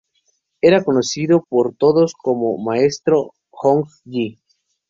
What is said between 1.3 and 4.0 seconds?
por todos como Maestro Hong